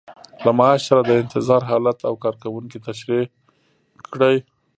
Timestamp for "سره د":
0.89-1.11